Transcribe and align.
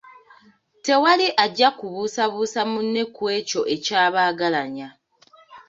Tewali 0.83 1.27
ajja 1.43 1.69
kubuusabuusa 1.77 2.61
munne 2.71 3.03
ku 3.15 3.23
ekyo 3.37 3.61
ekyabagalanya. 3.75 4.87